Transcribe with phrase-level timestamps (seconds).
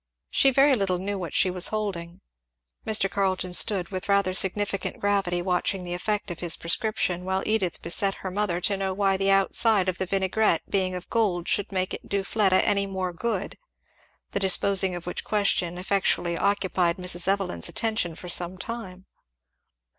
[0.31, 2.21] She very little knew what she was holding.
[2.87, 3.07] Mr.
[3.07, 8.15] Carleton stood with rather significant gravity watching the effect of his prescription, while Edith beset
[8.25, 11.93] her mother to know why the outside of the vinaigrette being of gold should make
[11.93, 13.59] it do Fleda any more good;
[14.31, 17.27] the disposing of which question effectually occupied Mrs.
[17.27, 19.05] Evelyn's attention for some time.